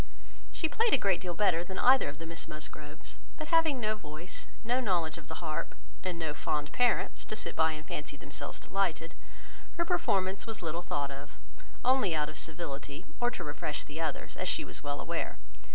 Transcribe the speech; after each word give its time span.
She 0.51 0.67
played 0.67 0.93
a 0.95 0.97
great 0.97 1.21
deal 1.21 1.35
better 1.35 1.63
than 1.63 1.77
either 1.77 2.09
of 2.09 2.17
the 2.17 2.25
Miss 2.25 2.47
Musgroves, 2.47 3.19
but 3.37 3.49
having 3.49 3.79
no 3.79 3.95
voice, 3.95 4.47
no 4.63 4.79
knowledge 4.79 5.19
of 5.19 5.27
the 5.27 5.45
harp, 5.45 5.75
and 6.03 6.17
no 6.17 6.33
fond 6.33 6.71
parents, 6.73 7.23
to 7.25 7.35
sit 7.35 7.55
by 7.55 7.73
and 7.73 7.85
fancy 7.85 8.17
themselves 8.17 8.59
delighted, 8.59 9.13
her 9.77 9.85
performance 9.85 10.47
was 10.47 10.63
little 10.63 10.81
thought 10.81 11.11
of, 11.11 11.37
only 11.85 12.15
out 12.15 12.29
of 12.29 12.37
civility, 12.39 13.05
or 13.19 13.29
to 13.29 13.43
refresh 13.43 13.83
the 13.83 14.01
others, 14.01 14.35
as 14.35 14.49
she 14.49 14.65
was 14.65 14.81
well 14.81 14.99
aware. 14.99 15.37